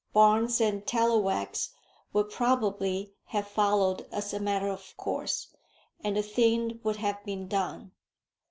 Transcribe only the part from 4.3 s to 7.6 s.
a matter of course, and the thing would have been